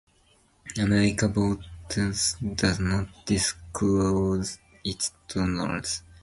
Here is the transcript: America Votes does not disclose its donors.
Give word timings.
America 0.79 1.27
Votes 1.27 1.67
does 2.41 2.79
not 2.81 3.07
disclose 3.27 4.57
its 4.83 5.11
donors. 5.27 6.01